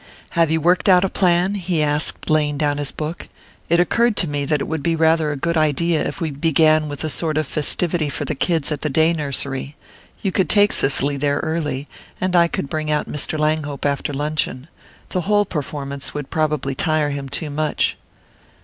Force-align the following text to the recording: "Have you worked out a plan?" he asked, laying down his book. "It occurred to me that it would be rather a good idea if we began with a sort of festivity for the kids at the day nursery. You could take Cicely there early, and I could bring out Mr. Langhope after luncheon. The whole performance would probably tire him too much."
"Have 0.31 0.49
you 0.49 0.59
worked 0.59 0.89
out 0.89 1.05
a 1.05 1.09
plan?" 1.09 1.53
he 1.53 1.83
asked, 1.83 2.27
laying 2.27 2.57
down 2.57 2.79
his 2.79 2.91
book. 2.91 3.27
"It 3.69 3.79
occurred 3.79 4.17
to 4.17 4.27
me 4.27 4.45
that 4.45 4.59
it 4.59 4.63
would 4.67 4.81
be 4.81 4.95
rather 4.95 5.31
a 5.31 5.35
good 5.35 5.55
idea 5.55 6.03
if 6.03 6.19
we 6.19 6.31
began 6.31 6.89
with 6.89 7.03
a 7.03 7.07
sort 7.09 7.37
of 7.37 7.45
festivity 7.45 8.09
for 8.09 8.25
the 8.25 8.33
kids 8.33 8.71
at 8.71 8.81
the 8.81 8.89
day 8.89 9.13
nursery. 9.13 9.75
You 10.23 10.31
could 10.31 10.49
take 10.49 10.73
Cicely 10.73 11.17
there 11.17 11.37
early, 11.41 11.87
and 12.19 12.35
I 12.35 12.47
could 12.47 12.67
bring 12.67 12.89
out 12.89 13.05
Mr. 13.07 13.37
Langhope 13.37 13.85
after 13.85 14.11
luncheon. 14.11 14.69
The 15.09 15.21
whole 15.21 15.45
performance 15.45 16.15
would 16.15 16.31
probably 16.31 16.73
tire 16.73 17.11
him 17.11 17.29
too 17.29 17.51
much." 17.51 17.95